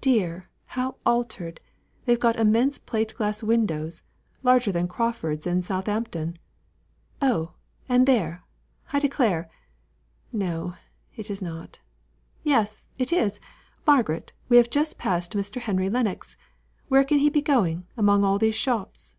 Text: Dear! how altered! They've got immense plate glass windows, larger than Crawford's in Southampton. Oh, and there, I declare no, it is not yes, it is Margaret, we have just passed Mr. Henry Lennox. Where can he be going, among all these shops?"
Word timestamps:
Dear! 0.00 0.48
how 0.64 0.96
altered! 1.06 1.60
They've 2.06 2.18
got 2.18 2.34
immense 2.34 2.76
plate 2.76 3.14
glass 3.16 3.44
windows, 3.44 4.02
larger 4.42 4.72
than 4.72 4.88
Crawford's 4.88 5.46
in 5.46 5.62
Southampton. 5.62 6.38
Oh, 7.22 7.52
and 7.88 8.04
there, 8.04 8.42
I 8.92 8.98
declare 8.98 9.48
no, 10.32 10.74
it 11.14 11.30
is 11.30 11.40
not 11.40 11.78
yes, 12.42 12.88
it 12.98 13.12
is 13.12 13.38
Margaret, 13.86 14.32
we 14.48 14.56
have 14.56 14.70
just 14.70 14.98
passed 14.98 15.34
Mr. 15.36 15.60
Henry 15.60 15.88
Lennox. 15.88 16.36
Where 16.88 17.04
can 17.04 17.18
he 17.20 17.30
be 17.30 17.40
going, 17.40 17.86
among 17.96 18.24
all 18.24 18.40
these 18.40 18.56
shops?" 18.56 19.14